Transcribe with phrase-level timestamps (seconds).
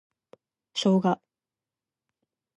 [0.73, 1.21] ショウガ